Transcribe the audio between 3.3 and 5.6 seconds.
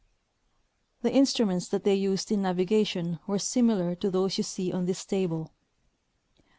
similar to those you see on this table.